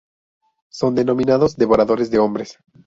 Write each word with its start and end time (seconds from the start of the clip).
Son 0.71 0.95
denominados 0.95 1.57
devoradores 1.57 2.09
de 2.09 2.17
hombres. 2.17 2.57